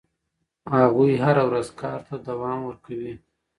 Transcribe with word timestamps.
هغوی 0.75 1.11
هره 1.23 1.43
ورځ 1.49 1.67
کار 1.81 1.99
ته 2.07 2.15
دوام 2.27 2.59
ورکوي. 2.63 3.13